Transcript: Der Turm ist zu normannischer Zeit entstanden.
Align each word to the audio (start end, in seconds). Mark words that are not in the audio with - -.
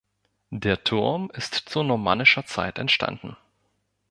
Der 0.55 0.83
Turm 0.83 1.29
ist 1.31 1.53
zu 1.53 1.83
normannischer 1.83 2.43
Zeit 2.43 2.79
entstanden. 2.79 3.37